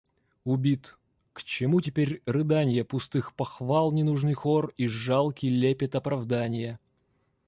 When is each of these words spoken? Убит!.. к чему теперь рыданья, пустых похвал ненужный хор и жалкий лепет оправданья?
Убит!.. 0.45 0.97
к 1.31 1.43
чему 1.43 1.79
теперь 1.79 2.23
рыданья, 2.25 2.83
пустых 2.83 3.35
похвал 3.35 3.91
ненужный 3.91 4.33
хор 4.33 4.73
и 4.75 4.87
жалкий 4.87 5.49
лепет 5.49 5.93
оправданья? 5.93 6.79